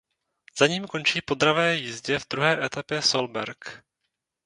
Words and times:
Za 0.57 0.67
ním 0.67 0.87
končí 0.87 1.21
po 1.21 1.35
dravé 1.35 1.75
jízdě 1.75 2.19
v 2.19 2.25
druhé 2.29 2.65
etapě 2.65 3.01
Solberg. 3.01 3.85